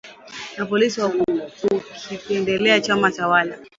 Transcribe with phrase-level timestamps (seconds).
[0.57, 1.09] na polisi kwa
[1.49, 3.57] kukipendelea chama tawala